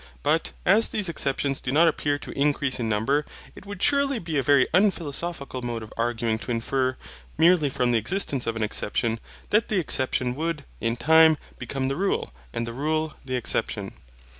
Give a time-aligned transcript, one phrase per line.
[0.23, 3.23] But, as these exceptions do not appear to increase in number,
[3.55, 6.97] it would surely be a very unphilosophical mode of arguing to infer,
[7.37, 9.19] merely from the existence of an exception,
[9.51, 13.91] that the exception would, in time, become the rule, and the rule the exception.